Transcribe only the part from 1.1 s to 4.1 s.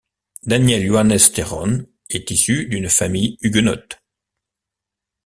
Theron est issu d'une famille huguenote.